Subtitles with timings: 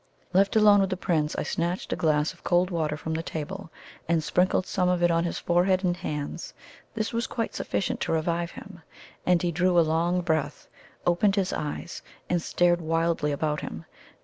[0.33, 3.69] Left alone with the Prince, I snatched a glass of cold water from the table,
[4.09, 6.55] and sprinkled some of it on his forehead and hands.
[6.95, 8.81] This was quite sufficient to revive him;
[9.27, 10.67] and he drew a long breath,
[11.05, 12.01] opened his eyes,
[12.31, 13.85] and stared wildly about him.